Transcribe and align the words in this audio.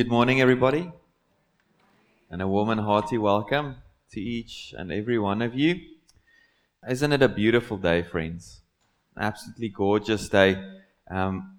Good 0.00 0.08
morning, 0.08 0.40
everybody, 0.40 0.90
and 2.30 2.40
a 2.40 2.48
warm 2.48 2.70
and 2.70 2.80
hearty 2.80 3.18
welcome 3.18 3.76
to 4.12 4.18
each 4.18 4.74
and 4.74 4.90
every 4.90 5.18
one 5.18 5.42
of 5.42 5.54
you. 5.54 5.78
Isn't 6.88 7.12
it 7.12 7.20
a 7.20 7.28
beautiful 7.28 7.76
day, 7.76 8.02
friends? 8.02 8.62
Absolutely 9.18 9.68
gorgeous 9.68 10.26
day. 10.30 10.56
Um, 11.10 11.58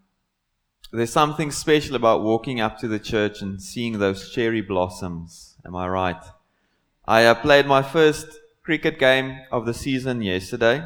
there's 0.92 1.14
something 1.14 1.52
special 1.52 1.96
about 1.96 2.24
walking 2.24 2.60
up 2.60 2.80
to 2.80 2.88
the 2.88 2.98
church 2.98 3.44
and 3.44 3.62
seeing 3.62 4.00
those 4.00 4.32
cherry 4.32 4.62
blossoms. 4.62 5.58
Am 5.64 5.76
I 5.76 5.88
right? 5.88 6.24
I 7.06 7.26
uh, 7.26 7.36
played 7.36 7.68
my 7.68 7.84
first 7.84 8.40
cricket 8.64 8.98
game 8.98 9.38
of 9.52 9.68
the 9.68 9.76
season 9.76 10.24
yesterday. 10.24 10.84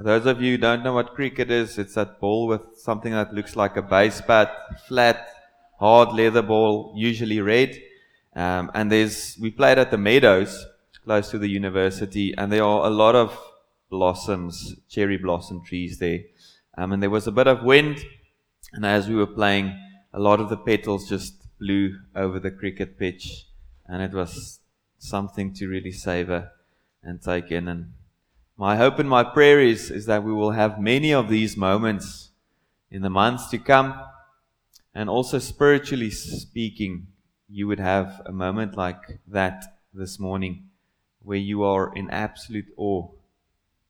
Those 0.00 0.26
of 0.26 0.42
you 0.42 0.54
who 0.54 0.58
don't 0.58 0.82
know 0.82 0.94
what 0.94 1.14
cricket 1.14 1.52
is, 1.52 1.78
it's 1.78 1.94
that 1.94 2.18
ball 2.18 2.48
with 2.48 2.62
something 2.76 3.12
that 3.12 3.32
looks 3.32 3.54
like 3.54 3.76
a 3.76 3.82
base 3.82 4.20
bat, 4.22 4.50
flat, 4.88 5.28
hard 5.78 6.12
leather 6.12 6.42
ball, 6.42 6.92
usually 6.96 7.40
red. 7.40 7.80
Um, 8.34 8.70
and 8.74 8.90
there's 8.90 9.38
we 9.40 9.50
played 9.50 9.78
at 9.78 9.90
the 9.90 9.98
Meadows, 9.98 10.66
close 11.04 11.30
to 11.30 11.38
the 11.38 11.48
university, 11.48 12.34
and 12.36 12.52
there 12.52 12.64
are 12.64 12.86
a 12.86 12.90
lot 12.90 13.14
of 13.14 13.38
blossoms, 13.90 14.74
cherry 14.88 15.16
blossom 15.16 15.64
trees 15.64 15.98
there. 15.98 16.20
Um, 16.76 16.92
and 16.92 17.02
there 17.02 17.10
was 17.10 17.26
a 17.26 17.32
bit 17.32 17.46
of 17.46 17.62
wind, 17.62 18.04
and 18.72 18.84
as 18.84 19.08
we 19.08 19.14
were 19.14 19.26
playing, 19.26 19.78
a 20.12 20.20
lot 20.20 20.40
of 20.40 20.48
the 20.48 20.56
petals 20.56 21.08
just 21.08 21.34
blew 21.58 21.96
over 22.14 22.38
the 22.38 22.50
cricket 22.50 22.98
pitch, 22.98 23.46
and 23.86 24.02
it 24.02 24.12
was 24.12 24.60
something 24.98 25.54
to 25.54 25.68
really 25.68 25.92
savor 25.92 26.50
and 27.02 27.22
take 27.22 27.50
in. 27.50 27.68
And 27.68 27.92
my 28.58 28.76
hope 28.76 28.98
and 28.98 29.08
my 29.08 29.24
prayer 29.24 29.60
is, 29.60 29.90
is 29.90 30.06
that 30.06 30.24
we 30.24 30.32
will 30.32 30.50
have 30.50 30.80
many 30.80 31.12
of 31.12 31.28
these 31.28 31.56
moments 31.56 32.30
in 32.90 33.02
the 33.02 33.10
months 33.10 33.48
to 33.50 33.58
come 33.58 33.94
and 34.96 35.10
also, 35.10 35.38
spiritually 35.38 36.08
speaking, 36.08 37.08
you 37.50 37.66
would 37.66 37.78
have 37.78 38.22
a 38.24 38.32
moment 38.32 38.78
like 38.78 39.20
that 39.28 39.62
this 39.92 40.18
morning 40.18 40.70
where 41.22 41.36
you 41.36 41.64
are 41.64 41.94
in 41.94 42.08
absolute 42.08 42.64
awe 42.78 43.06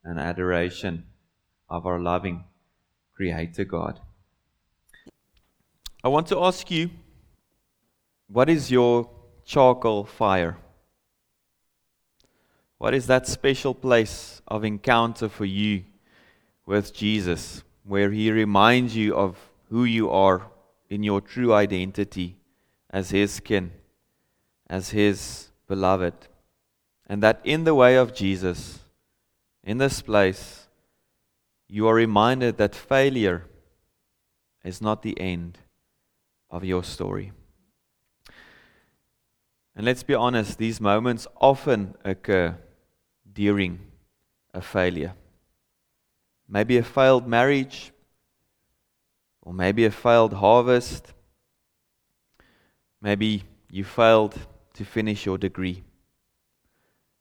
and 0.03 0.19
adoration 0.19 1.05
of 1.71 1.87
our 1.87 2.01
loving 2.01 2.43
Creator 3.15 3.67
God. 3.67 4.01
I 6.03 6.09
want 6.09 6.27
to 6.27 6.43
ask 6.43 6.73
you 6.73 6.91
what 8.27 8.51
is 8.51 8.73
your 8.73 9.09
charcoal 9.45 10.03
fire? 10.03 10.59
What 12.79 12.95
is 12.95 13.07
that 13.07 13.29
special 13.29 13.75
place 13.75 14.43
of 14.49 14.65
encounter 14.65 15.29
for 15.29 15.45
you 15.45 15.85
with 16.67 16.93
Jesus 16.93 17.63
where 17.85 18.11
He 18.11 18.33
reminds 18.33 18.97
you 18.97 19.15
of 19.15 19.37
who 19.71 19.85
you 19.85 20.11
are 20.11 20.51
in 20.89 21.03
your 21.03 21.21
true 21.21 21.53
identity 21.53 22.37
as 22.91 23.11
His 23.11 23.41
kin, 23.41 23.73
as 24.69 24.91
His 24.91 25.51
beloved. 25.67 26.15
And 27.07 27.23
that 27.23 27.41
in 27.45 27.65
the 27.65 27.75
way 27.75 27.97
of 27.97 28.15
Jesus, 28.15 28.81
in 29.63 29.79
this 29.79 30.03
place, 30.03 30.67
you 31.69 31.87
are 31.89 31.95
reminded 31.95 32.57
that 32.59 32.75
failure 32.75 33.45
is 34.65 34.81
not 34.81 35.03
the 35.03 35.19
end 35.21 35.59
of 36.51 36.65
your 36.65 36.85
story. 36.85 37.33
And 39.75 39.85
let's 39.85 40.03
be 40.03 40.15
honest, 40.15 40.59
these 40.59 40.81
moments 40.81 41.27
often 41.41 41.95
occur 42.05 42.57
during 43.31 43.81
a 44.55 44.63
failure. 44.63 45.15
Maybe 46.49 46.79
a 46.79 46.83
failed 46.83 47.29
marriage, 47.29 47.93
or 49.47 49.55
maybe 49.55 49.85
a 49.85 49.91
failed 49.93 50.33
harvest. 50.33 51.15
Maybe 53.01 53.45
you 53.71 53.85
failed 53.85 54.35
to 54.75 54.85
finish 54.85 55.25
your 55.25 55.39
degree. 55.39 55.85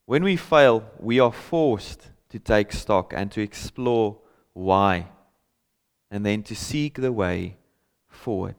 When 0.06 0.24
we 0.24 0.36
fail, 0.36 0.84
we 1.00 1.20
are 1.20 1.32
forced 1.32 2.10
to 2.30 2.40
take 2.40 2.72
stock 2.74 3.14
and 3.16 3.32
to 3.32 3.42
explore 3.42 4.18
why, 4.54 5.08
and 6.10 6.26
then 6.26 6.42
to 6.44 6.56
seek 6.56 6.96
the 6.96 7.12
way 7.12 7.58
forward. 8.08 8.56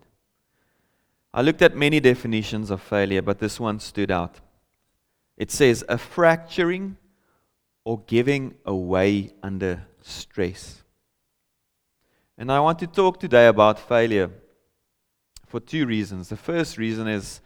I 1.35 1.43
looked 1.43 1.61
at 1.61 1.77
many 1.77 1.99
definitions 1.99 2.71
of 2.71 2.81
failure, 2.81 3.21
but 3.21 3.41
this 3.41 3.59
one 3.59 3.81
stood 3.81 4.13
out. 4.13 4.37
It 5.37 5.51
says 5.51 5.85
a 5.89 5.99
fracturing 5.99 6.99
or 7.85 8.01
giving 8.07 8.55
away 8.65 9.33
under 9.43 9.87
stress. 10.03 10.85
And 12.39 12.53
I 12.53 12.61
want 12.61 12.79
to 12.81 12.87
talk 12.87 13.19
today 13.19 13.47
about 13.47 13.79
failure 13.79 14.31
for 15.47 15.61
two 15.61 15.87
reasons. 15.87 16.29
The 16.29 16.37
first 16.37 16.77
reason 16.77 17.09
is 17.09 17.41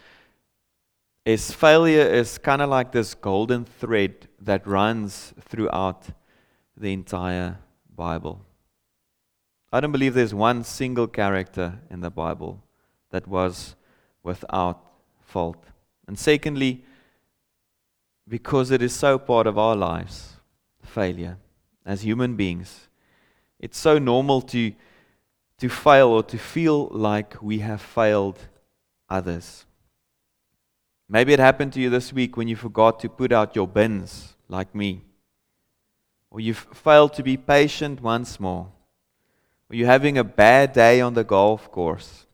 is 1.24 1.52
failure 1.52 2.02
is 2.02 2.38
kind 2.38 2.62
of 2.62 2.70
like 2.70 2.92
this 2.92 3.14
golden 3.14 3.64
thread 3.64 4.26
that 4.40 4.66
runs 4.66 5.34
throughout 5.40 6.08
the 6.76 6.92
entire 6.92 7.58
Bible. 7.94 8.40
I 9.72 9.80
don't 9.80 9.92
believe 9.92 10.14
there's 10.14 10.34
one 10.34 10.64
single 10.64 11.06
character 11.06 11.78
in 11.90 12.00
the 12.00 12.10
Bible 12.10 12.62
that 13.10 13.28
was 13.28 13.76
without 14.22 14.82
fault. 15.20 15.62
And 16.08 16.18
secondly, 16.18 16.84
because 18.26 18.70
it 18.70 18.82
is 18.82 18.94
so 18.94 19.18
part 19.18 19.46
of 19.46 19.58
our 19.58 19.76
lives, 19.76 20.36
failure 20.82 21.36
as 21.84 22.02
human 22.02 22.34
beings. 22.34 22.88
It's 23.60 23.78
so 23.78 23.98
normal 23.98 24.40
to, 24.42 24.72
to 25.58 25.68
fail 25.68 26.08
or 26.08 26.22
to 26.24 26.38
feel 26.38 26.88
like 26.88 27.40
we 27.42 27.58
have 27.58 27.82
failed 27.82 28.38
others. 29.08 29.66
Maybe 31.08 31.32
it 31.34 31.38
happened 31.38 31.74
to 31.74 31.80
you 31.80 31.90
this 31.90 32.12
week 32.12 32.36
when 32.36 32.48
you 32.48 32.56
forgot 32.56 33.00
to 33.00 33.08
put 33.08 33.32
out 33.32 33.54
your 33.54 33.68
bins, 33.68 34.34
like 34.48 34.74
me. 34.74 35.02
Or 36.30 36.40
you've 36.40 36.66
failed 36.72 37.12
to 37.14 37.22
be 37.22 37.36
patient 37.36 38.00
once 38.00 38.40
more. 38.40 38.72
Or 39.68 39.76
you're 39.76 39.88
having 39.88 40.16
a 40.16 40.24
bad 40.24 40.72
day 40.72 41.00
on 41.00 41.14
the 41.14 41.24
golf 41.24 41.70
course. 41.70 42.26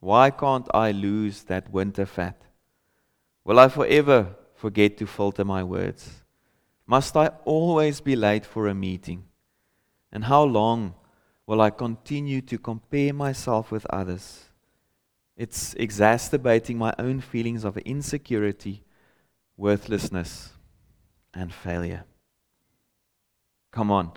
Why 0.00 0.30
can't 0.30 0.68
I 0.74 0.90
lose 0.90 1.44
that 1.44 1.70
winter 1.72 2.04
fat? 2.04 2.42
Will 3.44 3.58
I 3.58 3.68
forever 3.68 4.34
forget 4.54 4.98
to 4.98 5.06
filter 5.06 5.44
my 5.44 5.62
words? 5.62 6.24
Must 6.86 7.16
I 7.16 7.28
always 7.44 8.00
be 8.00 8.14
late 8.14 8.44
for 8.44 8.68
a 8.68 8.74
meeting? 8.74 9.24
And 10.16 10.24
how 10.24 10.44
long 10.44 10.94
will 11.46 11.60
I 11.60 11.68
continue 11.68 12.40
to 12.40 12.56
compare 12.56 13.12
myself 13.12 13.70
with 13.70 13.84
others? 13.90 14.46
It's 15.36 15.74
exacerbating 15.74 16.78
my 16.78 16.94
own 16.98 17.20
feelings 17.20 17.64
of 17.64 17.76
insecurity, 17.76 18.82
worthlessness, 19.58 20.54
and 21.34 21.52
failure. 21.52 22.04
Come 23.70 23.90
on, 23.90 24.12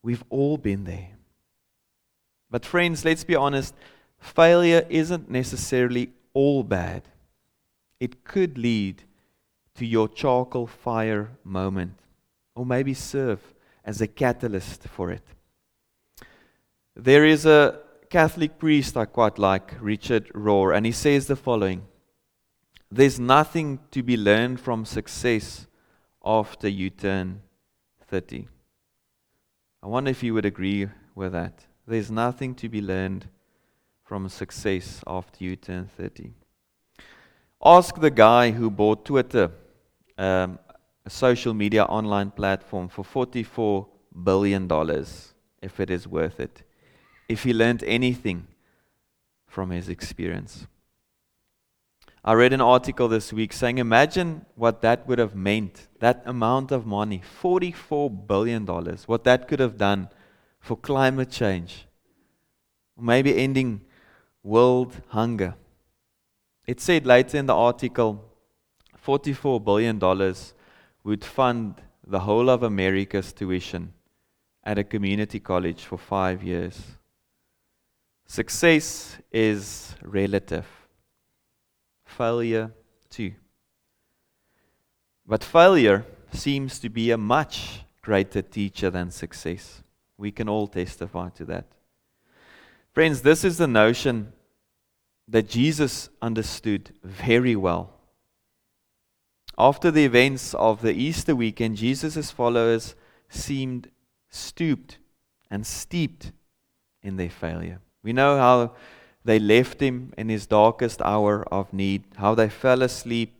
we've 0.00 0.22
all 0.30 0.58
been 0.58 0.84
there. 0.84 1.08
But, 2.48 2.64
friends, 2.64 3.04
let's 3.04 3.24
be 3.24 3.34
honest 3.34 3.74
failure 4.20 4.86
isn't 4.88 5.28
necessarily 5.28 6.12
all 6.34 6.62
bad. 6.62 7.02
It 7.98 8.22
could 8.22 8.56
lead 8.58 9.02
to 9.74 9.84
your 9.84 10.06
charcoal 10.06 10.68
fire 10.68 11.32
moment, 11.42 11.98
or 12.54 12.64
maybe 12.64 12.94
serve 12.94 13.55
as 13.86 14.00
a 14.00 14.06
catalyst 14.06 14.82
for 14.88 15.10
it. 15.12 15.22
There 16.96 17.24
is 17.24 17.46
a 17.46 17.80
Catholic 18.10 18.58
priest 18.58 18.96
I 18.96 19.04
quite 19.04 19.38
like, 19.38 19.74
Richard 19.80 20.28
Rohr, 20.34 20.76
and 20.76 20.84
he 20.84 20.92
says 20.92 21.26
the 21.26 21.36
following 21.36 21.86
There's 22.90 23.20
nothing 23.20 23.78
to 23.92 24.02
be 24.02 24.16
learned 24.16 24.60
from 24.60 24.84
success 24.84 25.66
after 26.24 26.68
you 26.68 26.90
turn 26.90 27.42
30. 28.08 28.48
I 29.82 29.86
wonder 29.86 30.10
if 30.10 30.22
you 30.22 30.34
would 30.34 30.44
agree 30.44 30.88
with 31.14 31.32
that. 31.32 31.66
There's 31.86 32.10
nothing 32.10 32.54
to 32.56 32.68
be 32.68 32.82
learned 32.82 33.28
from 34.02 34.28
success 34.28 35.02
after 35.06 35.44
you 35.44 35.56
turn 35.56 35.88
30. 35.96 36.32
Ask 37.64 38.00
the 38.00 38.10
guy 38.10 38.50
who 38.50 38.70
bought 38.70 39.04
Twitter, 39.04 39.50
um, 40.18 40.58
a 41.06 41.10
social 41.10 41.54
media 41.54 41.84
online 41.84 42.32
platform 42.32 42.88
for 42.88 43.04
$44 43.04 43.86
billion 44.24 44.68
if 45.62 45.78
it 45.78 45.88
is 45.88 46.08
worth 46.08 46.40
it. 46.40 46.62
If 47.28 47.44
he 47.44 47.54
learned 47.54 47.84
anything 47.84 48.48
from 49.46 49.70
his 49.70 49.88
experience. 49.88 50.66
I 52.24 52.32
read 52.32 52.52
an 52.52 52.60
article 52.60 53.06
this 53.06 53.32
week 53.32 53.52
saying, 53.52 53.78
imagine 53.78 54.44
what 54.56 54.82
that 54.82 55.06
would 55.06 55.20
have 55.20 55.36
meant, 55.36 55.86
that 56.00 56.22
amount 56.26 56.72
of 56.72 56.84
money, 56.84 57.22
$44 57.40 58.26
billion, 58.26 58.66
what 58.66 59.22
that 59.22 59.46
could 59.46 59.60
have 59.60 59.78
done 59.78 60.08
for 60.58 60.76
climate 60.76 61.30
change, 61.30 61.86
maybe 62.98 63.38
ending 63.38 63.82
world 64.42 65.00
hunger. 65.08 65.54
It 66.66 66.80
said 66.80 67.06
later 67.06 67.38
in 67.38 67.46
the 67.46 67.54
article 67.54 68.24
$44 69.06 69.64
billion 69.64 70.00
would 71.06 71.24
fund 71.24 71.80
the 72.04 72.18
whole 72.18 72.50
of 72.50 72.64
America's 72.64 73.32
tuition 73.32 73.92
at 74.64 74.76
a 74.76 74.82
community 74.82 75.38
college 75.38 75.84
for 75.84 75.96
five 75.96 76.42
years. 76.42 76.76
Success 78.26 79.16
is 79.30 79.94
relative. 80.02 80.66
failure 82.04 82.72
too. 83.08 83.32
But 85.26 85.44
failure 85.44 86.04
seems 86.32 86.78
to 86.80 86.88
be 86.88 87.10
a 87.10 87.18
much 87.18 87.82
greater 88.02 88.42
teacher 88.42 88.90
than 88.90 89.10
success. 89.10 89.82
We 90.16 90.32
can 90.32 90.48
all 90.48 90.66
testify 90.66 91.28
to 91.30 91.44
that. 91.44 91.66
Friends, 92.92 93.22
this 93.22 93.44
is 93.44 93.58
the 93.58 93.68
notion 93.68 94.32
that 95.28 95.48
Jesus 95.48 96.08
understood 96.20 96.90
very 97.04 97.54
well. 97.54 97.95
After 99.58 99.90
the 99.90 100.04
events 100.04 100.52
of 100.54 100.82
the 100.82 100.92
Easter 100.92 101.34
weekend, 101.34 101.76
Jesus' 101.76 102.30
followers 102.30 102.94
seemed 103.28 103.90
stooped 104.28 104.98
and 105.50 105.66
steeped 105.66 106.32
in 107.02 107.16
their 107.16 107.30
failure. 107.30 107.80
We 108.02 108.12
know 108.12 108.36
how 108.36 108.74
they 109.24 109.38
left 109.38 109.80
him 109.80 110.12
in 110.18 110.28
his 110.28 110.46
darkest 110.46 111.00
hour 111.02 111.42
of 111.52 111.72
need, 111.72 112.04
how 112.16 112.34
they 112.34 112.48
fell 112.48 112.82
asleep, 112.82 113.34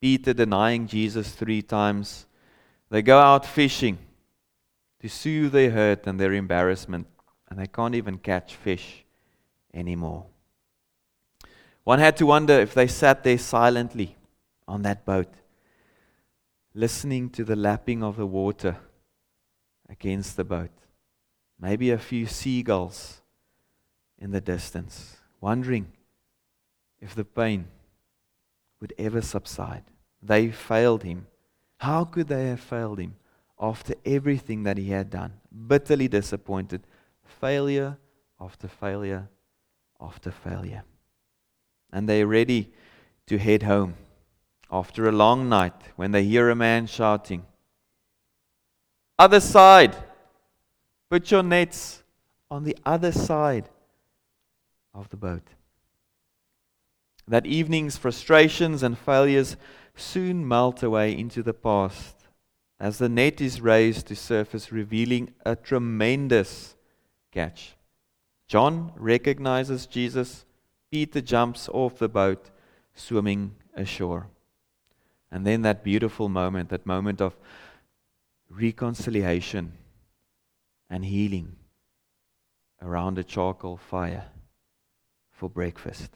Peter 0.00 0.34
denying 0.34 0.86
Jesus 0.86 1.32
three 1.32 1.62
times. 1.62 2.26
They 2.90 3.00
go 3.00 3.18
out 3.18 3.46
fishing 3.46 3.98
to 5.00 5.08
soothe 5.08 5.52
their 5.52 5.70
hurt 5.70 6.06
and 6.06 6.20
their 6.20 6.34
embarrassment, 6.34 7.06
and 7.48 7.58
they 7.58 7.66
can't 7.66 7.94
even 7.94 8.18
catch 8.18 8.54
fish 8.54 9.04
anymore. 9.72 10.26
One 11.84 11.98
had 11.98 12.16
to 12.18 12.26
wonder 12.26 12.54
if 12.60 12.74
they 12.74 12.86
sat 12.86 13.24
there 13.24 13.38
silently 13.38 14.16
on 14.68 14.82
that 14.82 15.04
boat, 15.04 15.32
listening 16.74 17.30
to 17.30 17.44
the 17.44 17.54
lapping 17.54 18.02
of 18.02 18.16
the 18.16 18.26
water 18.26 18.76
against 19.88 20.36
the 20.36 20.44
boat. 20.44 20.70
Maybe 21.60 21.90
a 21.90 21.98
few 21.98 22.26
seagulls 22.26 23.22
in 24.18 24.32
the 24.32 24.40
distance, 24.40 25.18
wondering 25.40 25.92
if 27.00 27.14
the 27.14 27.24
pain 27.24 27.66
would 28.80 28.92
ever 28.98 29.20
subside. 29.20 29.84
They 30.20 30.50
failed 30.50 31.04
him. 31.04 31.26
How 31.78 32.04
could 32.04 32.28
they 32.28 32.48
have 32.48 32.60
failed 32.60 32.98
him 32.98 33.16
after 33.60 33.94
everything 34.04 34.64
that 34.64 34.78
he 34.78 34.90
had 34.90 35.10
done? 35.10 35.34
Bitterly 35.66 36.08
disappointed. 36.08 36.86
Failure 37.40 37.98
after 38.40 38.66
failure 38.66 39.28
after 40.00 40.30
failure. 40.30 40.82
And 41.92 42.08
they're 42.08 42.26
ready 42.26 42.72
to 43.26 43.38
head 43.38 43.62
home 43.62 43.94
after 44.74 45.08
a 45.08 45.12
long 45.12 45.48
night 45.48 45.92
when 45.94 46.10
they 46.10 46.24
hear 46.24 46.50
a 46.50 46.56
man 46.56 46.84
shouting, 46.84 47.46
Other 49.16 49.38
side! 49.38 49.96
Put 51.08 51.30
your 51.30 51.44
nets 51.44 52.02
on 52.50 52.64
the 52.64 52.76
other 52.84 53.12
side 53.12 53.68
of 54.92 55.08
the 55.10 55.16
boat. 55.16 55.46
That 57.28 57.46
evening's 57.46 57.96
frustrations 57.96 58.82
and 58.82 58.98
failures 58.98 59.56
soon 59.94 60.46
melt 60.46 60.82
away 60.82 61.16
into 61.16 61.44
the 61.44 61.54
past 61.54 62.26
as 62.80 62.98
the 62.98 63.08
net 63.08 63.40
is 63.40 63.60
raised 63.60 64.08
to 64.08 64.16
surface, 64.16 64.72
revealing 64.72 65.34
a 65.46 65.54
tremendous 65.54 66.74
catch. 67.30 67.76
John 68.48 68.90
recognizes 68.96 69.86
Jesus. 69.86 70.44
Peter 70.90 71.20
jumps 71.20 71.68
off 71.68 72.00
the 72.00 72.08
boat, 72.08 72.50
swimming 72.92 73.54
ashore. 73.76 74.26
And 75.34 75.44
then 75.44 75.62
that 75.62 75.82
beautiful 75.82 76.28
moment, 76.28 76.68
that 76.68 76.86
moment 76.86 77.20
of 77.20 77.36
reconciliation 78.48 79.72
and 80.88 81.04
healing 81.04 81.56
around 82.80 83.18
a 83.18 83.24
charcoal 83.24 83.76
fire 83.76 84.26
for 85.32 85.50
breakfast. 85.50 86.12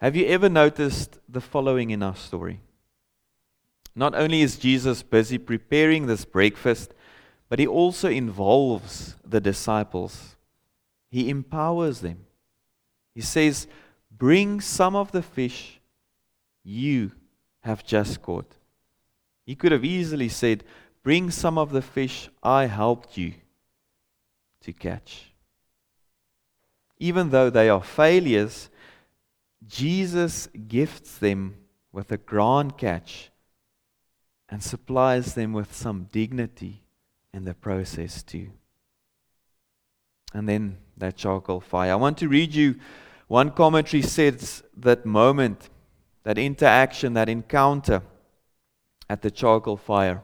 Have 0.00 0.16
you 0.16 0.24
ever 0.24 0.48
noticed 0.48 1.18
the 1.28 1.42
following 1.42 1.90
in 1.90 2.02
our 2.02 2.16
story? 2.16 2.60
Not 3.94 4.14
only 4.14 4.40
is 4.40 4.56
Jesus 4.56 5.02
busy 5.02 5.36
preparing 5.36 6.06
this 6.06 6.24
breakfast, 6.24 6.94
but 7.50 7.58
he 7.58 7.66
also 7.66 8.08
involves 8.08 9.16
the 9.22 9.38
disciples. 9.38 10.36
He 11.10 11.28
empowers 11.28 12.00
them. 12.00 12.24
He 13.14 13.20
says, 13.20 13.66
Bring 14.10 14.62
some 14.62 14.96
of 14.96 15.12
the 15.12 15.20
fish 15.22 15.78
you 16.64 17.12
have 17.62 17.84
just 17.84 18.22
caught. 18.22 18.56
He 19.44 19.54
could 19.54 19.72
have 19.72 19.84
easily 19.84 20.28
said, 20.28 20.64
Bring 21.02 21.30
some 21.30 21.58
of 21.58 21.72
the 21.72 21.82
fish 21.82 22.28
I 22.42 22.66
helped 22.66 23.16
you 23.16 23.34
to 24.60 24.72
catch. 24.72 25.32
Even 26.98 27.30
though 27.30 27.50
they 27.50 27.68
are 27.68 27.82
failures, 27.82 28.70
Jesus 29.66 30.48
gifts 30.68 31.18
them 31.18 31.56
with 31.92 32.12
a 32.12 32.16
grand 32.16 32.78
catch 32.78 33.30
and 34.48 34.62
supplies 34.62 35.34
them 35.34 35.52
with 35.52 35.74
some 35.74 36.08
dignity 36.12 36.82
in 37.34 37.44
the 37.44 37.54
process 37.54 38.22
too. 38.22 38.50
And 40.32 40.48
then 40.48 40.78
that 40.96 41.16
charcoal 41.16 41.60
fire. 41.60 41.92
I 41.92 41.96
want 41.96 42.18
to 42.18 42.28
read 42.28 42.54
you 42.54 42.76
one 43.32 43.50
commentary 43.50 44.02
says 44.02 44.62
that 44.76 45.06
moment, 45.06 45.70
that 46.24 46.38
interaction, 46.38 47.14
that 47.14 47.28
encounter 47.28 48.02
at 49.08 49.22
the 49.22 49.30
charcoal 49.30 49.76
fire, 49.76 50.22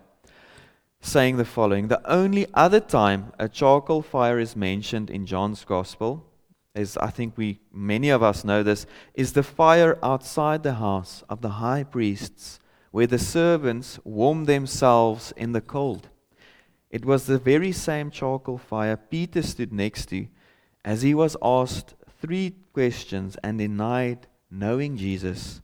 saying 1.01 1.37
the 1.37 1.45
following 1.45 1.89
The 1.89 2.11
only 2.11 2.47
other 2.55 2.81
time 2.81 3.33
a 3.39 3.49
charcoal 3.49 4.03
fire 4.03 4.39
is 4.39 4.57
mentioned 4.57 5.11
in 5.11 5.27
John's 5.27 5.65
Gospel 5.65 6.25
is 6.75 6.97
I 6.97 7.11
think 7.11 7.37
we 7.37 7.61
many 7.73 8.09
of 8.11 8.23
us 8.23 8.45
know 8.45 8.63
this 8.63 8.87
is 9.15 9.33
the 9.33 9.43
fire 9.43 9.99
outside 10.03 10.63
the 10.63 10.75
house 10.75 11.25
of 11.29 11.41
the 11.41 11.49
high 11.49 11.83
priests 11.83 12.61
where 12.91 13.07
the 13.07 13.19
servants 13.19 13.99
warmed 14.05 14.47
themselves 14.47 15.33
in 15.37 15.53
the 15.53 15.61
cold. 15.61 16.09
It 16.91 17.05
was 17.05 17.27
the 17.27 17.39
very 17.39 17.73
same 17.73 18.11
charcoal 18.11 18.59
fire 18.59 18.97
Peter 18.97 19.43
stood 19.43 19.73
next 19.73 20.07
to 20.07 20.27
as 20.85 21.03
he 21.03 21.15
was 21.15 21.37
asked 21.43 21.95
three 22.21 22.55
questions 22.73 23.37
and 23.43 23.59
denied 23.59 24.27
knowing 24.51 24.97
Jesus 24.97 25.61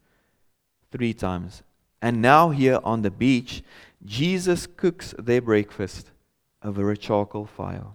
three 0.95 1.13
times. 1.13 1.65
And 2.01 2.23
now, 2.23 2.51
here 2.51 2.79
on 2.85 3.03
the 3.03 3.11
beach, 3.11 3.65
Jesus 4.05 4.69
cooks 4.69 5.13
their 5.19 5.43
breakfast 5.43 6.13
over 6.63 6.91
a 6.91 6.97
charcoal 6.97 7.47
fire. 7.47 7.87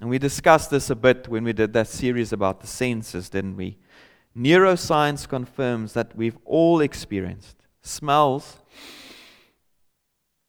And 0.00 0.08
we 0.08 0.18
discussed 0.18 0.70
this 0.70 0.90
a 0.90 0.94
bit 0.94 1.26
when 1.26 1.42
we 1.42 1.52
did 1.52 1.72
that 1.72 1.88
series 1.88 2.32
about 2.32 2.60
the 2.60 2.68
senses, 2.68 3.28
didn't 3.28 3.56
we? 3.56 3.78
Neuroscience 4.36 5.28
confirms 5.28 5.92
that 5.94 6.14
we've 6.14 6.38
all 6.44 6.80
experienced 6.80 7.56
smells 7.82 8.58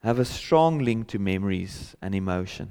have 0.03 0.19
a 0.19 0.25
strong 0.25 0.79
link 0.79 1.07
to 1.07 1.17
memories 1.17 1.95
and 2.01 2.13
emotion. 2.13 2.69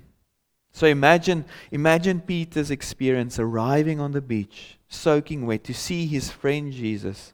So 0.72 0.86
imagine, 0.86 1.46
imagine 1.70 2.20
Peter's 2.20 2.70
experience 2.70 3.38
arriving 3.38 3.98
on 3.98 4.12
the 4.12 4.20
beach, 4.20 4.78
soaking 4.88 5.46
wet, 5.46 5.64
to 5.64 5.74
see 5.74 6.06
his 6.06 6.30
friend 6.30 6.72
Jesus 6.72 7.32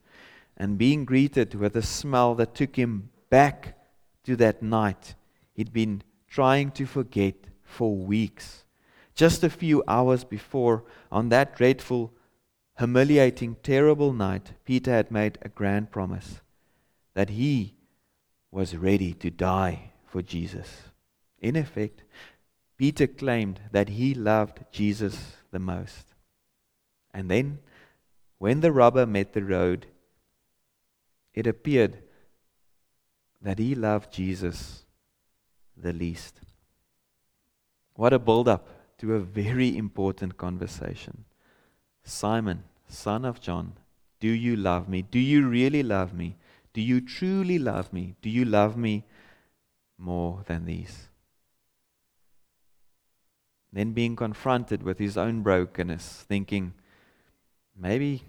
and 0.59 0.77
being 0.77 1.05
greeted 1.05 1.55
with 1.55 1.77
a 1.77 1.83
smell 1.83 2.35
that 2.35 2.55
took 2.55 2.77
him 2.77 3.09
back 3.31 3.79
to 4.25 4.37
that 4.37 4.61
night 4.61 5.15
he'd 5.55 5.73
been 5.73 6.03
trying 6.29 6.71
to 6.73 6.85
forget 6.85 7.35
for 7.65 7.97
weeks. 7.97 8.65
Just 9.15 9.43
a 9.43 9.51
few 9.51 9.83
hours 9.89 10.23
before, 10.23 10.85
on 11.11 11.31
that 11.31 11.57
dreadful, 11.57 12.13
humiliating, 12.79 13.57
terrible 13.63 14.13
night, 14.13 14.53
Peter 14.65 14.93
had 14.93 15.11
made 15.11 15.39
a 15.43 15.49
grand 15.49 15.91
promise 15.91 16.41
that 17.15 17.31
he 17.31 17.75
was 18.53 18.77
ready 18.77 19.13
to 19.15 19.31
die 19.31 19.91
for 20.07 20.23
Jesus. 20.23 20.83
In 21.41 21.57
effect, 21.57 22.05
Peter 22.77 23.07
claimed 23.07 23.61
that 23.73 23.89
he 23.89 24.15
loved 24.15 24.61
Jesus 24.71 25.37
the 25.51 25.59
most. 25.59 26.15
And 27.13 27.29
then, 27.29 27.59
when 28.39 28.61
the 28.61 28.71
rubber 28.71 29.07
met 29.07 29.33
the 29.33 29.43
road, 29.43 29.87
it 31.35 31.47
appeared 31.47 32.03
that 33.41 33.59
he 33.59 33.75
loved 33.75 34.13
Jesus 34.13 34.85
the 35.77 35.93
least. 35.93 36.41
What 37.95 38.13
a 38.13 38.19
build 38.19 38.49
up 38.49 38.69
to 38.99 39.15
a 39.15 39.21
very 39.21 39.77
important 39.77 40.37
conversation. 40.37 41.25
Simon, 42.03 42.65
son 42.89 43.25
of 43.25 43.41
John, 43.41 43.75
do 44.21 44.29
you 44.29 44.57
love 44.57 44.89
me? 44.89 45.03
Do 45.03 45.19
you 45.19 45.47
really 45.47 45.83
love 45.83 46.13
me? 46.13 46.37
Do 46.73 46.81
you 46.81 47.01
truly 47.01 47.59
love 47.59 47.93
me? 47.93 48.15
Do 48.23 48.31
you 48.31 48.45
love 48.45 48.77
me 48.77 49.05
more 49.97 50.43
than 50.47 50.65
these? 50.65 51.09
Then 53.73 53.93
being 53.93 54.17
confronted 54.17 54.83
with 54.83 54.99
his 54.99 55.17
own 55.17 55.43
brokenness, 55.43 56.25
thinking, 56.27 56.73
maybe, 57.77 58.23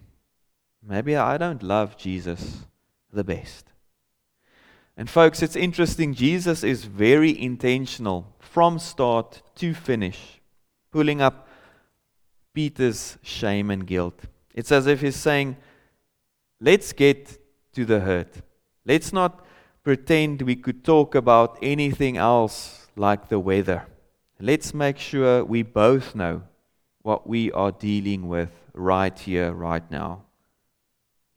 maybe 0.84 1.15
I 1.15 1.38
don't 1.38 1.63
love 1.63 1.98
Jesus 1.98 2.65
the 3.12 3.24
best. 3.24 3.72
And 4.98 5.10
folks, 5.10 5.42
it's 5.42 5.56
interesting. 5.56 6.13
Jesus 6.13 6.63
is 6.63 6.84
very 6.86 7.39
intentional 7.39 8.34
from 8.39 8.80
start 8.80 9.42
to 9.56 9.74
finish, 9.74 10.42
pulling 10.92 11.22
up 11.22 11.48
Peter's 12.54 13.18
shame 13.22 13.72
and 13.72 13.88
guilt. 13.88 14.20
It's 14.54 14.72
as 14.72 14.88
if 14.88 15.01
he's 15.01 15.16
saying, 15.16 15.56
let's 16.60 16.92
get 16.92 17.39
to 17.74 17.86
the 17.86 18.01
hurt. 18.01 18.42
Let's 18.86 19.13
not 19.13 19.46
pretend 19.84 20.42
we 20.42 20.56
could 20.56 20.84
talk 20.84 21.16
about 21.16 21.58
anything 21.62 22.18
else 22.18 22.88
like 22.96 23.30
the 23.30 23.39
weather. 23.39 23.86
Let's 24.39 24.74
make 24.74 24.98
sure 24.98 25.46
we 25.46 25.63
both 25.63 26.16
know 26.16 26.42
what 27.01 27.28
we 27.28 27.51
are 27.54 27.72
dealing 27.72 28.28
with 28.28 28.51
right 28.74 29.18
here, 29.18 29.54
right 29.54 29.89
now. 29.89 30.24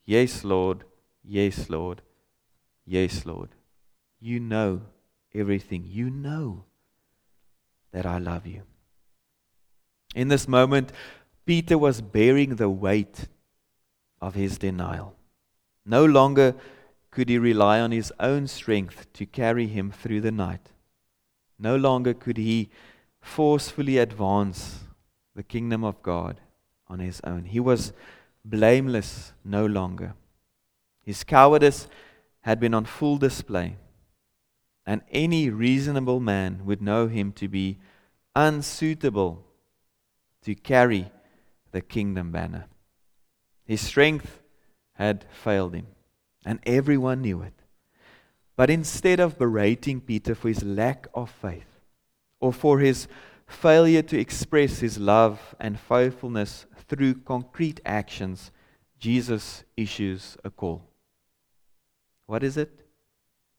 Yes, 0.05 0.43
Lord. 0.43 0.85
Yes, 1.25 1.69
Lord. 1.71 2.03
Yes, 2.85 3.25
Lord. 3.25 3.51
You 4.21 4.41
know 4.41 4.83
everything. 5.35 5.85
You 5.87 6.11
know 6.11 6.65
that 7.93 8.07
I 8.07 8.19
love 8.19 8.47
you. 8.47 8.63
In 10.15 10.29
this 10.29 10.47
moment, 10.47 10.93
Peter 11.45 11.79
was 11.79 12.01
bearing 12.01 12.57
the 12.57 12.71
weight 12.71 13.29
of 14.21 14.35
his 14.35 14.59
denial. 14.59 15.15
No 15.85 16.05
longer 16.05 16.55
could 17.11 17.29
he 17.29 17.39
rely 17.39 17.81
on 17.81 17.91
his 17.91 18.13
own 18.21 18.47
strength 18.47 19.13
to 19.15 19.27
carry 19.27 19.67
him 19.67 19.91
through 19.91 20.21
the 20.21 20.31
night. 20.31 20.71
No 21.59 21.77
longer 21.77 22.15
could 22.15 22.37
he 22.37 22.71
forcefully 23.21 23.99
advance 23.99 24.81
the 25.35 25.43
kingdom 25.43 25.85
of 25.85 26.03
God 26.03 26.41
on 26.89 26.99
his 26.99 27.21
own. 27.25 27.45
He 27.45 27.61
was 27.61 27.93
blameless 28.45 29.33
no 29.45 29.67
longer. 29.67 30.15
His 31.03 31.25
cowardice 31.25 31.89
had 32.43 32.61
been 32.61 32.75
on 32.75 32.85
full 32.85 33.17
display, 33.17 33.77
and 34.87 35.03
any 35.11 35.51
reasonable 35.51 36.21
man 36.21 36.63
would 36.65 36.83
know 36.83 37.09
him 37.09 37.33
to 37.33 37.49
be 37.49 37.79
unsuitable 38.35 39.45
to 40.43 40.55
carry 40.55 41.11
the 41.71 41.81
kingdom 41.81 42.33
banner. 42.33 42.67
His 43.65 43.81
strength 43.81 44.43
had 44.95 45.25
failed 45.31 45.75
him, 45.75 45.87
and 46.45 46.61
everyone 46.67 47.23
knew 47.23 47.43
it. 47.43 47.55
But 48.57 48.71
instead 48.71 49.19
of 49.21 49.39
berating 49.39 50.01
Peter 50.01 50.35
for 50.35 50.49
his 50.49 50.63
lack 50.63 51.07
of 51.15 51.31
faith 51.31 51.81
or 52.41 52.53
for 52.53 52.81
his 52.81 53.09
failure 53.47 54.03
to 54.03 54.19
express 54.19 54.81
his 54.81 54.99
love 54.99 55.55
and 55.59 55.79
faithfulness 55.79 56.67
through 56.89 57.15
concrete 57.15 57.81
actions, 57.85 58.51
Jesus 58.99 59.65
issues 59.77 60.37
a 60.45 60.51
call. 60.51 60.92
What 62.33 62.43
is 62.43 62.57
it? 62.57 62.71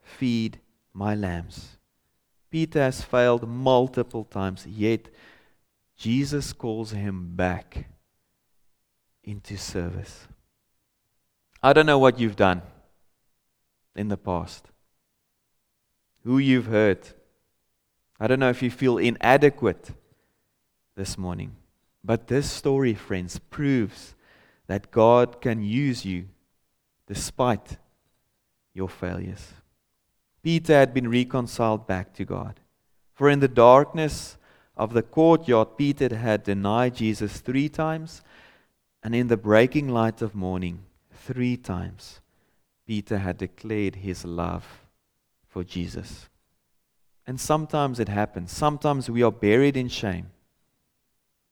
Feed 0.02 0.60
my 0.96 1.14
lambs. 1.14 1.78
Peter 2.50 2.80
has 2.80 3.04
failed 3.04 3.48
multiple 3.48 4.24
times, 4.24 4.66
yet 4.66 5.10
Jesus 5.96 6.54
calls 6.54 6.90
him 6.90 7.36
back 7.36 7.86
into 9.24 9.58
service. 9.58 10.28
I 11.62 11.72
don't 11.74 11.86
know 11.86 12.00
what 12.00 12.20
you've 12.20 12.36
done 12.36 12.64
in 13.96 14.08
the 14.08 14.18
past, 14.18 14.72
who 16.24 16.40
you've 16.40 16.66
hurt. 16.66 17.14
I 18.20 18.26
don't 18.26 18.40
know 18.40 18.50
if 18.50 18.64
you 18.64 18.72
feel 18.72 18.98
inadequate 18.98 19.92
this 20.96 21.16
morning. 21.16 21.58
But 22.04 22.26
this 22.26 22.50
story, 22.50 22.96
friends, 22.96 23.38
proves 23.38 24.16
that 24.66 24.90
God 24.90 25.42
can 25.42 25.62
use 25.62 26.06
you 26.06 26.30
despite 27.06 27.78
your 28.74 28.90
failures. 28.90 29.54
Peter 30.42 30.74
had 30.74 30.94
been 30.94 31.10
reconciled 31.10 31.88
back 31.88 32.14
to 32.14 32.26
God. 32.26 32.60
For 33.14 33.30
in 33.30 33.40
the 33.40 33.48
darkness 33.48 34.38
of 34.76 34.94
the 34.94 35.04
courtyard, 35.04 35.78
Peter 35.78 36.16
had 36.16 36.44
denied 36.44 36.96
Jesus 36.96 37.40
three 37.40 37.70
times, 37.70 38.22
and 39.04 39.14
in 39.14 39.28
the 39.28 39.38
breaking 39.38 39.90
light 39.90 40.22
of 40.22 40.34
morning, 40.34 40.80
three 41.12 41.56
times, 41.56 42.20
Peter 42.88 43.20
had 43.20 43.38
declared 43.38 43.98
his 43.98 44.26
love 44.26 44.66
for 45.48 45.64
Jesus. 45.64 46.28
And 47.26 47.40
sometimes 47.40 48.00
it 48.00 48.10
happens. 48.10 48.52
Sometimes 48.52 49.10
we 49.10 49.24
are 49.24 49.32
buried 49.32 49.78
in 49.78 49.88
shame, 49.88 50.32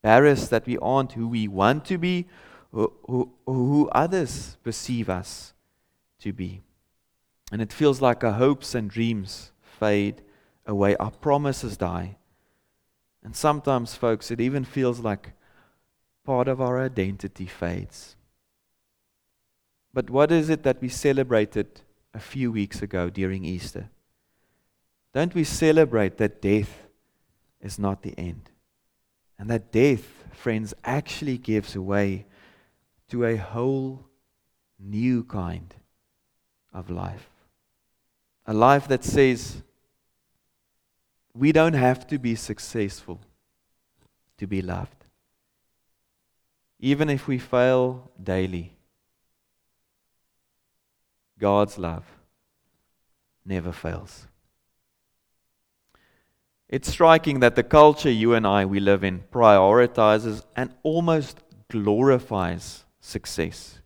embarrassed 0.04 0.50
that 0.50 0.66
we 0.66 0.78
aren't 0.80 1.14
who 1.14 1.28
we 1.28 1.48
want 1.48 1.86
to 1.86 1.98
be, 1.98 2.26
or 2.74 2.92
who 3.46 3.90
others 3.94 4.58
perceive 4.64 5.10
us 5.10 5.54
to 6.20 6.34
be. 6.34 6.62
And 7.52 7.62
it 7.62 7.74
feels 7.74 8.02
like 8.02 8.24
our 8.24 8.34
hopes 8.34 8.74
and 8.74 8.90
dreams 8.90 9.52
fade 9.62 10.22
away, 10.66 10.96
our 10.96 11.12
promises 11.12 11.76
die. 11.76 12.18
And 13.24 13.36
sometimes, 13.36 13.94
folks, 13.94 14.32
it 14.32 14.40
even 14.40 14.64
feels 14.64 15.00
like 15.00 15.34
part 16.24 16.48
of 16.48 16.62
our 16.62 16.82
identity 16.82 17.46
fades. 17.46 18.16
But 19.94 20.10
what 20.10 20.32
is 20.32 20.50
it 20.50 20.64
that 20.64 20.82
we 20.82 20.88
celebrated 20.88 21.82
a 22.14 22.20
few 22.20 22.52
weeks 22.52 22.82
ago 22.82 23.10
during 23.10 23.44
Easter? 23.44 23.90
Don't 25.14 25.36
we 25.36 25.44
celebrate 25.44 26.18
that 26.18 26.42
death 26.42 26.88
is 27.60 27.78
not 27.78 28.02
the 28.02 28.18
end? 28.18 28.50
And 29.38 29.50
that 29.50 29.72
death, 29.72 30.06
friends, 30.32 30.74
actually 30.86 31.38
gives 31.38 31.76
way 31.76 32.26
to 33.10 33.26
a 33.26 33.36
whole 33.36 34.06
new 34.80 35.24
kind 35.26 35.76
of 36.74 36.90
life. 36.90 37.28
A 38.52 38.54
life 38.54 38.90
that 38.90 39.06
says, 39.06 39.64
we 41.34 41.54
don't 41.54 41.72
have 41.72 42.06
to 42.08 42.20
be 42.20 42.36
successful 42.36 43.22
to 44.38 44.46
be 44.46 44.62
loved. 44.62 45.06
Even 46.78 47.10
if 47.10 47.30
we 47.30 47.38
fail 47.38 48.12
daily, 48.22 48.74
God's 51.40 51.78
love 51.78 52.04
never 53.46 53.72
fails. 53.72 54.28
It's 56.68 56.90
striking 56.90 57.40
that 57.40 57.56
the 57.56 57.64
culture 57.64 58.12
you 58.12 58.34
and 58.34 58.46
I 58.46 58.66
we 58.66 58.82
live 58.82 59.06
in 59.06 59.24
prioritizes 59.32 60.44
and 60.58 60.72
almost 60.84 61.40
glorifies 61.70 62.84
success. 63.00 63.80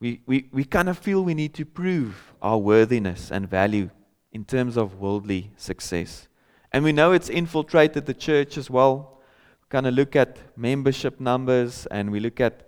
We, 0.00 0.22
we, 0.26 0.48
we 0.50 0.64
kind 0.64 0.88
of 0.88 0.98
feel 0.98 1.22
we 1.22 1.34
need 1.34 1.54
to 1.54 1.66
prove 1.66 2.32
our 2.40 2.58
worthiness 2.58 3.30
and 3.30 3.48
value 3.48 3.90
in 4.32 4.44
terms 4.44 4.76
of 4.76 4.98
worldly 4.98 5.50
success. 5.56 6.26
And 6.72 6.84
we 6.84 6.92
know 6.92 7.12
it's 7.12 7.28
infiltrated 7.28 8.06
the 8.06 8.14
church 8.14 8.56
as 8.56 8.70
well. 8.70 9.20
We 9.62 9.66
kind 9.68 9.86
of 9.86 9.94
look 9.94 10.16
at 10.16 10.38
membership 10.56 11.20
numbers 11.20 11.86
and 11.86 12.10
we 12.10 12.20
look 12.20 12.40
at 12.40 12.66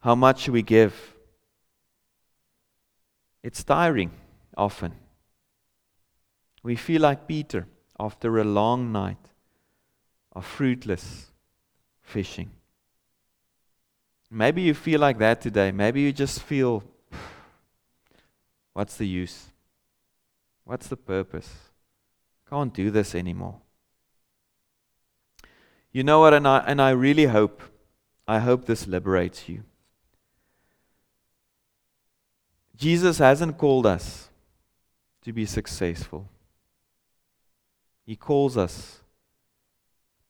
how 0.00 0.14
much 0.14 0.48
we 0.48 0.62
give. 0.62 1.14
It's 3.42 3.62
tiring 3.62 4.12
often. 4.56 4.94
We 6.62 6.76
feel 6.76 7.02
like 7.02 7.26
Peter 7.26 7.66
after 7.98 8.38
a 8.38 8.44
long 8.44 8.92
night 8.92 9.30
of 10.32 10.46
fruitless 10.46 11.32
fishing. 12.00 12.50
Maybe 14.34 14.62
you 14.62 14.72
feel 14.72 14.98
like 14.98 15.18
that 15.18 15.42
today. 15.42 15.72
Maybe 15.72 16.00
you 16.00 16.10
just 16.10 16.42
feel, 16.42 16.82
what's 18.72 18.96
the 18.96 19.06
use? 19.06 19.48
What's 20.64 20.86
the 20.86 20.96
purpose? 20.96 21.50
Can't 22.48 22.72
do 22.72 22.90
this 22.90 23.14
anymore. 23.14 23.60
You 25.92 26.02
know 26.02 26.20
what? 26.20 26.32
And 26.32 26.48
I, 26.48 26.64
and 26.66 26.80
I 26.80 26.90
really 26.90 27.26
hope, 27.26 27.60
I 28.26 28.38
hope 28.38 28.64
this 28.64 28.86
liberates 28.86 29.50
you. 29.50 29.64
Jesus 32.74 33.18
hasn't 33.18 33.58
called 33.58 33.84
us 33.84 34.30
to 35.24 35.32
be 35.34 35.44
successful. 35.44 36.26
He 38.06 38.16
calls 38.16 38.56
us 38.56 39.00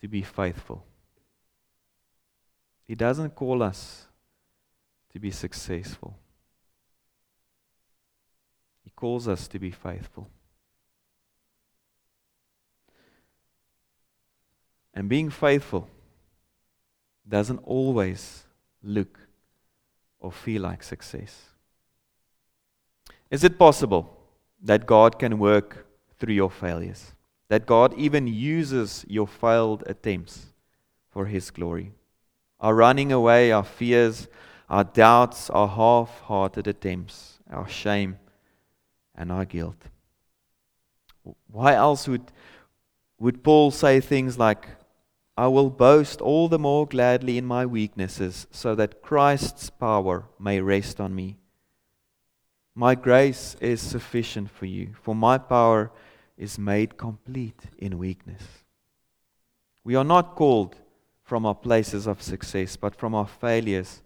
to 0.00 0.09
be 0.09 0.23
faithful. 0.23 0.85
He 2.86 2.94
doesn't 2.94 3.34
call 3.34 3.62
us 3.62 4.06
to 5.12 5.18
be 5.18 5.30
successful. 5.30 6.16
He 8.84 8.90
calls 8.90 9.28
us 9.28 9.48
to 9.48 9.58
be 9.58 9.70
faithful. 9.70 10.28
And 14.94 15.08
being 15.08 15.30
faithful 15.30 15.88
doesn't 17.28 17.60
always 17.64 18.44
look 18.82 19.18
or 20.18 20.32
feel 20.32 20.62
like 20.62 20.82
success. 20.82 21.42
Is 23.30 23.44
it 23.44 23.58
possible 23.58 24.18
that 24.62 24.86
God 24.86 25.18
can 25.18 25.38
work 25.38 25.86
through 26.18 26.34
your 26.34 26.50
failures? 26.50 27.12
that 27.52 27.66
God 27.66 27.92
even 27.98 28.26
uses 28.26 29.04
your 29.06 29.26
failed 29.26 29.82
attempts 29.86 30.54
for 31.10 31.26
His 31.26 31.50
glory. 31.50 31.92
Our 32.62 32.75
running 32.75 33.11
away, 33.12 33.50
our 33.50 33.64
fears, 33.64 34.28
our 34.71 34.85
doubts, 34.85 35.50
our 35.50 35.69
half 35.69 36.21
hearted 36.21 36.66
attempts, 36.69 37.40
our 37.50 37.69
shame, 37.69 38.19
and 39.14 39.31
our 39.31 39.45
guilt. 39.45 39.76
Why 41.50 41.75
else 41.75 42.07
would, 42.07 42.33
would 43.19 43.42
Paul 43.42 43.73
say 43.73 44.00
things 44.00 44.38
like, 44.38 44.69
I 45.37 45.49
will 45.49 45.71
boast 45.71 46.21
all 46.21 46.49
the 46.49 46.59
more 46.59 46.87
gladly 46.87 47.37
in 47.37 47.47
my 47.47 47.66
weaknesses, 47.66 48.47
so 48.52 48.75
that 48.76 49.02
Christ's 49.02 49.69
power 49.69 50.26
may 50.38 50.61
rest 50.61 51.00
on 51.00 51.14
me? 51.14 51.38
My 52.75 52.95
grace 52.95 53.57
is 53.61 53.83
sufficient 53.83 54.50
for 54.50 54.66
you, 54.66 54.95
for 55.02 55.14
my 55.14 55.37
power 55.37 55.90
is 56.38 56.59
made 56.59 56.97
complete 56.97 57.61
in 57.76 57.99
weakness. 57.99 58.42
We 59.85 59.97
are 59.97 60.04
not 60.04 60.37
called 60.37 60.76
from 61.32 61.46
our 61.46 61.54
places 61.54 62.06
of 62.06 62.20
success, 62.20 62.76
but 62.76 62.94
from 62.94 63.14
our 63.14 63.26
failures 63.26 64.02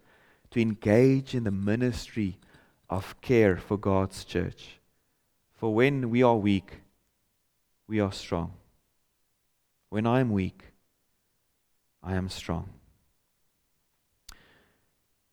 to 0.49 0.61
engage 0.61 1.35
in 1.35 1.43
the 1.43 1.51
ministry 1.51 2.37
of 2.89 3.19
care 3.19 3.57
for 3.57 3.75
God's 3.75 4.23
church. 4.23 4.79
For 5.53 5.75
when 5.75 6.09
we 6.09 6.23
are 6.23 6.37
weak, 6.37 6.83
we 7.85 7.99
are 7.99 8.13
strong. 8.13 8.53
When 9.89 10.07
I 10.07 10.21
am 10.21 10.31
weak, 10.31 10.67
I 12.01 12.15
am 12.15 12.29
strong. 12.29 12.69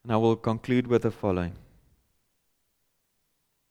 And 0.02 0.12
I 0.12 0.16
will 0.16 0.34
conclude 0.34 0.88
with 0.88 1.02
the 1.02 1.12
following. 1.12 1.52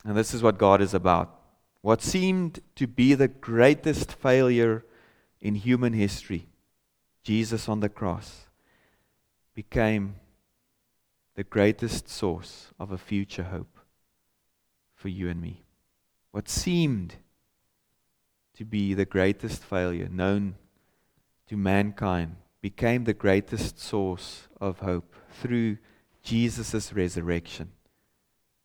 And 0.06 0.16
this 0.16 0.34
is 0.34 0.42
what 0.42 0.58
God 0.58 0.80
is 0.80 0.94
about. 0.94 1.42
What 1.82 2.02
seemed 2.02 2.62
to 2.78 2.88
be 2.88 3.16
the 3.16 3.28
greatest 3.28 4.14
failure 4.14 4.86
in 5.42 5.56
human 5.56 5.92
history, 5.92 6.48
Jesus 7.24 7.70
on 7.70 7.80
the 7.80 7.90
cross, 7.90 8.48
became 9.56 10.16
the 11.36 11.44
greatest 11.44 12.10
source 12.10 12.72
of 12.80 12.92
a 12.92 12.98
future 12.98 13.44
hope 13.44 13.80
for 14.94 15.10
you 15.10 15.30
and 15.30 15.42
me. 15.42 15.64
What 16.32 16.50
seemed 16.50 17.16
to 18.56 18.66
be 18.66 18.94
the 18.94 19.06
greatest 19.06 19.64
failure 19.64 20.10
known 20.10 20.56
to 21.48 21.58
mankind 21.58 22.36
became 22.62 23.04
the 23.04 23.14
greatest 23.14 23.80
source 23.80 24.48
of 24.60 24.80
hope 24.80 25.16
through 25.42 25.78
Jesus' 26.22 26.94
resurrection 26.94 27.72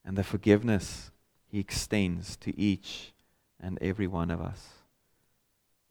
and 0.05 0.17
the 0.17 0.25
forgiveness 0.25 1.11
he 1.47 1.59
extends 1.59 2.37
to 2.37 2.59
each 2.59 3.13
and 3.61 3.79
every 3.81 4.07
one 4.07 4.31
of 4.31 4.41
us 4.41 4.69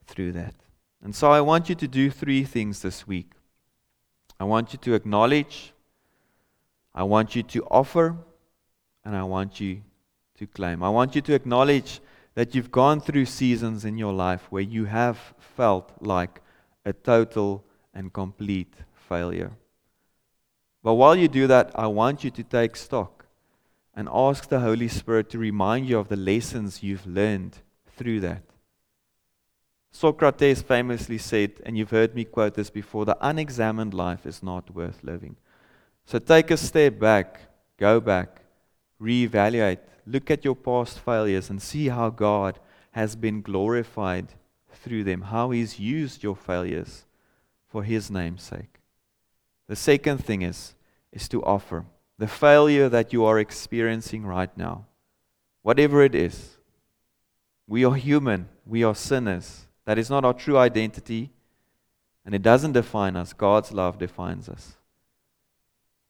through 0.06 0.32
that. 0.32 0.56
And 1.04 1.16
so 1.16 1.32
I 1.32 1.42
want 1.42 1.70
you 1.70 1.76
to 1.76 1.88
do 1.88 2.10
three 2.10 2.44
things 2.44 2.82
this 2.82 3.08
week. 3.08 3.32
I 4.40 4.44
want 4.44 4.74
you 4.74 4.80
to 4.80 4.94
acknowledge, 4.94 5.74
I 6.94 7.04
want 7.04 7.36
you 7.36 7.44
to 7.44 7.64
offer, 7.66 8.18
and 9.04 9.16
I 9.16 9.24
want 9.24 9.60
you 9.60 9.82
to 10.38 10.48
claim. 10.48 10.84
I 10.84 10.90
want 10.90 11.16
you 11.16 11.22
to 11.22 11.34
acknowledge 11.34 12.02
that 12.36 12.54
you've 12.54 12.72
gone 12.72 13.02
through 13.02 13.26
seasons 13.26 13.86
in 13.86 13.98
your 13.98 14.14
life 14.14 14.48
where 14.52 14.62
you 14.62 14.86
have 14.86 15.34
felt 15.40 15.92
like 16.02 16.42
a 16.86 16.94
total 16.94 17.64
and 17.94 18.14
complete 18.14 18.74
failure. 18.94 19.52
But 20.84 20.96
while 20.96 21.16
you 21.16 21.28
do 21.28 21.48
that, 21.48 21.72
I 21.74 21.88
want 21.88 22.24
you 22.24 22.30
to 22.32 22.44
take 22.44 22.76
stock 22.76 23.26
and 23.96 24.08
ask 24.12 24.48
the 24.48 24.60
Holy 24.60 24.88
Spirit 24.88 25.30
to 25.32 25.40
remind 25.40 25.90
you 25.90 25.98
of 25.98 26.10
the 26.10 26.16
lessons 26.16 26.84
you've 26.84 27.08
learned 27.08 27.58
through 27.96 28.20
that. 28.20 28.44
Socrates 29.92 30.62
famously 30.62 31.18
said, 31.18 31.54
and 31.66 31.78
you've 31.78 31.90
heard 31.90 32.14
me 32.14 32.24
quote 32.24 32.54
this 32.54 32.70
before 32.70 33.06
the 33.06 33.18
unexamined 33.22 33.94
life 33.94 34.26
is 34.26 34.44
not 34.44 34.74
worth 34.74 35.04
living. 35.04 35.36
So 36.06 36.20
take 36.20 36.52
a 36.52 36.58
step 36.58 37.00
back, 37.00 37.42
go 37.78 38.00
back, 38.00 38.42
reevaluate, 39.02 39.80
look 40.06 40.32
at 40.32 40.46
your 40.46 40.56
past 40.56 41.00
failures, 41.00 41.50
and 41.50 41.62
see 41.62 41.90
how 41.90 42.10
God 42.10 42.60
has 42.92 43.16
been 43.16 43.42
glorified 43.42 44.28
through 44.72 45.04
them, 45.04 45.22
how 45.22 45.52
He's 45.52 45.80
used 45.80 46.24
your 46.24 46.36
failures 46.36 47.06
for 47.68 47.84
His 47.84 48.10
name's 48.10 48.44
sake. 48.44 48.80
The 49.68 49.76
second 49.76 50.24
thing 50.24 50.42
is, 50.44 50.76
is 51.12 51.28
to 51.30 51.44
offer 51.44 51.86
the 52.18 52.28
failure 52.28 52.90
that 52.90 53.14
you 53.14 53.26
are 53.26 53.40
experiencing 53.40 54.26
right 54.26 54.56
now, 54.58 54.86
whatever 55.62 56.04
it 56.04 56.16
is. 56.16 56.58
We 57.68 57.84
are 57.84 57.96
human, 57.96 58.50
we 58.66 58.84
are 58.84 58.96
sinners. 58.96 59.67
That 59.88 59.98
is 59.98 60.12
not 60.12 60.24
our 60.24 60.34
true 60.34 60.58
identity, 60.60 61.32
and 62.24 62.36
it 62.36 62.44
doesn't 62.44 62.74
define 62.74 63.16
us. 63.16 63.34
God's 63.34 63.72
love 63.72 63.98
defines 63.98 64.48
us. 64.48 64.76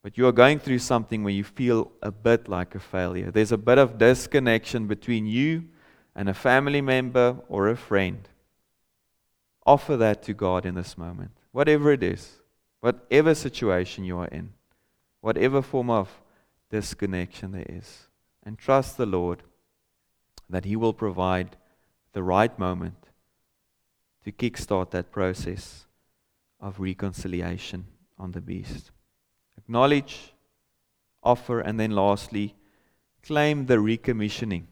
But 0.03 0.17
you 0.17 0.27
are 0.27 0.33
going 0.33 0.59
through 0.59 0.79
something 0.79 1.23
where 1.23 1.33
you 1.33 1.45
feel 1.45 1.93
a 2.01 2.11
bit 2.11 2.49
like 2.49 2.75
a 2.75 2.79
failure. 2.79 3.31
There's 3.31 3.53
a 3.53 3.57
bit 3.57 3.77
of 3.77 3.97
disconnection 3.97 4.87
between 4.87 5.25
you 5.25 5.63
and 6.13 6.27
a 6.27 6.33
family 6.33 6.81
member 6.81 7.37
or 7.47 7.69
a 7.69 7.77
friend. 7.77 8.27
Offer 9.65 9.95
that 9.97 10.23
to 10.23 10.33
God 10.33 10.65
in 10.65 10.75
this 10.75 10.97
moment, 10.97 11.31
whatever 11.53 11.93
it 11.93 12.03
is, 12.03 12.41
whatever 12.81 13.33
situation 13.33 14.03
you 14.03 14.17
are 14.17 14.27
in 14.27 14.53
whatever 15.21 15.61
form 15.61 15.89
of 15.89 16.21
disconnection 16.69 17.51
there 17.51 17.65
is. 17.67 18.07
And 18.43 18.57
trust 18.57 18.97
the 18.97 19.05
Lord 19.05 19.43
that 20.49 20.65
He 20.65 20.75
will 20.75 20.93
provide 20.93 21.57
the 22.13 22.23
right 22.23 22.57
moment 22.57 23.06
to 24.27 24.33
kickstart 24.33 24.91
that 24.91 25.09
process 25.09 25.85
of 26.59 26.81
reconciliation 26.81 27.85
on 28.19 28.33
the 28.33 28.41
beast. 28.41 28.91
Acknowledge, 29.57 30.33
offer, 31.23 31.61
and 31.61 31.79
then 31.79 31.91
lastly, 31.91 32.53
claim 33.23 33.67
the 33.67 33.77
recommissioning. 33.77 34.63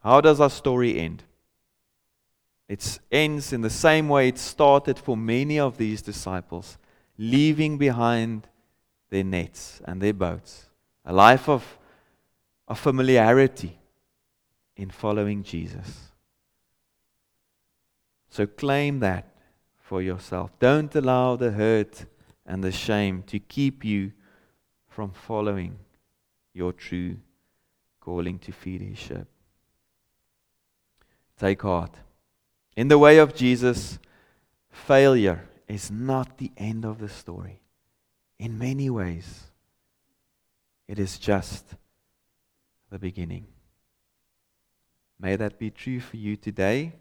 How 0.00 0.20
does 0.20 0.40
our 0.40 0.48
story 0.48 0.96
end? 0.96 1.24
It 2.68 3.00
ends 3.10 3.52
in 3.52 3.62
the 3.62 3.70
same 3.70 4.08
way 4.08 4.28
it 4.28 4.38
started 4.38 4.96
for 4.96 5.16
many 5.16 5.58
of 5.58 5.76
these 5.76 6.00
disciples, 6.00 6.78
leaving 7.18 7.78
behind 7.78 8.46
their 9.10 9.24
nets 9.24 9.82
and 9.84 10.00
their 10.00 10.14
boats. 10.14 10.66
A 11.04 11.12
life 11.12 11.48
of, 11.48 11.78
of 12.68 12.78
familiarity 12.78 13.76
in 14.76 14.90
following 14.90 15.42
Jesus. 15.42 16.12
So 18.36 18.46
claim 18.46 18.98
that 18.98 19.24
for 19.78 20.02
yourself. 20.02 20.50
Don't 20.58 20.94
allow 20.94 21.36
the 21.36 21.52
hurt 21.52 22.04
and 22.44 22.62
the 22.62 22.70
shame 22.70 23.22
to 23.28 23.38
keep 23.38 23.82
you 23.82 24.12
from 24.90 25.10
following 25.10 25.78
your 26.52 26.74
true 26.74 27.16
calling 27.98 28.38
to 28.40 28.52
feed 28.52 28.82
his 28.82 28.98
sheep. 28.98 29.24
Take 31.38 31.62
heart. 31.62 31.94
In 32.76 32.88
the 32.88 32.98
way 32.98 33.16
of 33.16 33.34
Jesus, 33.34 33.98
failure 34.68 35.48
is 35.66 35.90
not 35.90 36.36
the 36.36 36.52
end 36.58 36.84
of 36.84 36.98
the 36.98 37.08
story. 37.08 37.62
In 38.38 38.58
many 38.58 38.90
ways, 38.90 39.44
it 40.86 40.98
is 40.98 41.18
just 41.18 41.74
the 42.90 42.98
beginning. 42.98 43.46
May 45.18 45.36
that 45.36 45.58
be 45.58 45.70
true 45.70 46.00
for 46.00 46.18
you 46.18 46.36
today, 46.36 46.92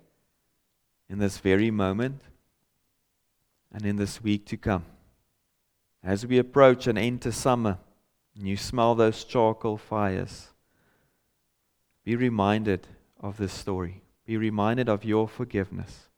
in 1.09 1.19
this 1.19 1.37
very 1.37 1.71
moment, 1.71 2.21
and 3.71 3.85
in 3.85 3.95
this 3.97 4.21
week 4.21 4.45
to 4.47 4.57
come. 4.57 4.85
As 6.03 6.25
we 6.25 6.37
approach 6.37 6.87
and 6.87 6.97
enter 6.97 7.31
summer, 7.31 7.77
and 8.35 8.47
you 8.47 8.57
smell 8.57 8.95
those 8.95 9.23
charcoal 9.23 9.77
fires, 9.77 10.49
be 12.03 12.15
reminded 12.15 12.87
of 13.19 13.37
this 13.37 13.53
story. 13.53 14.01
Be 14.25 14.37
reminded 14.37 14.89
of 14.89 15.03
your 15.05 15.27
forgiveness 15.27 16.09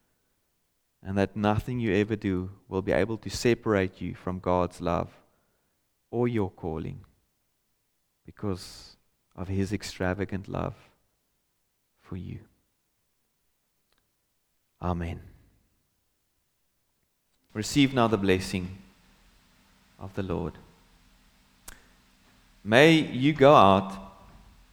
and 1.04 1.18
that 1.18 1.36
nothing 1.36 1.80
you 1.80 1.94
ever 1.94 2.16
do 2.16 2.50
will 2.68 2.82
be 2.82 2.92
able 2.92 3.18
to 3.18 3.30
separate 3.30 4.02
you 4.02 4.16
from 4.16 4.40
God's 4.40 4.82
love 4.82 5.10
or 6.12 6.28
your 6.28 6.50
calling 6.50 7.02
because 8.26 8.98
of 9.36 9.48
His 9.48 9.72
extravagant 9.72 10.48
love 10.48 10.76
for 12.02 12.18
you. 12.18 12.40
Amen. 14.82 15.20
Receive 17.54 17.94
now 17.94 18.08
the 18.08 18.18
blessing 18.18 18.78
of 20.00 20.14
the 20.14 20.24
Lord. 20.24 20.54
May 22.64 22.92
you 22.92 23.34
go 23.34 23.56
out 23.56 23.98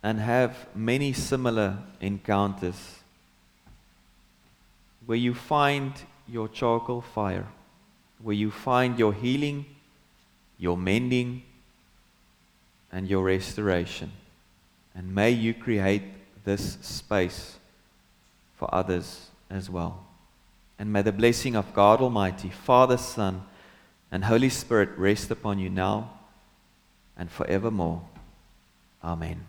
and 0.02 0.20
have 0.20 0.66
many 0.74 1.12
similar 1.14 1.78
encounters 2.00 2.98
where 5.06 5.16
you 5.16 5.32
find 5.32 5.92
your 6.28 6.48
charcoal 6.48 7.00
fire, 7.00 7.46
where 8.22 8.34
you 8.34 8.50
find 8.50 8.98
your 8.98 9.14
healing, 9.14 9.64
your 10.58 10.76
mending, 10.76 11.42
and 12.92 13.08
your 13.08 13.22
restoration. 13.22 14.12
And 14.94 15.14
may 15.14 15.30
you 15.30 15.54
create 15.54 16.02
this 16.44 16.78
space 16.82 17.56
for 18.56 18.72
others 18.74 19.30
as 19.50 19.70
well. 19.70 20.06
And 20.78 20.92
may 20.92 21.02
the 21.02 21.12
blessing 21.12 21.56
of 21.56 21.72
God 21.72 22.00
Almighty, 22.00 22.50
Father, 22.50 22.96
Son, 22.96 23.44
and 24.10 24.24
Holy 24.24 24.48
Spirit 24.48 24.90
rest 24.96 25.30
upon 25.30 25.58
you 25.58 25.70
now 25.70 26.10
and 27.16 27.30
forevermore. 27.30 28.02
Amen. 29.02 29.46